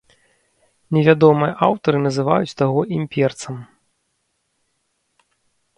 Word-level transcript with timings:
Невядомыя 0.97 1.53
аўтары 1.67 1.97
называюць 2.07 2.57
таго 2.63 2.81
імперцам. 2.97 3.61